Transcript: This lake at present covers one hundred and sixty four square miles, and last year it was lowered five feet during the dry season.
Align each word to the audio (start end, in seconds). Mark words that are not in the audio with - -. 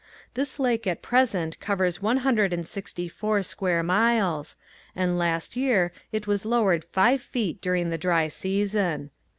This 0.33 0.57
lake 0.59 0.87
at 0.87 1.03
present 1.03 1.59
covers 1.59 2.01
one 2.01 2.17
hundred 2.25 2.53
and 2.53 2.67
sixty 2.67 3.07
four 3.07 3.43
square 3.43 3.83
miles, 3.83 4.57
and 4.95 5.15
last 5.15 5.55
year 5.55 5.91
it 6.11 6.25
was 6.25 6.43
lowered 6.43 6.85
five 6.85 7.21
feet 7.21 7.61
during 7.61 7.91
the 7.91 7.99
dry 7.99 8.27
season. 8.27 9.11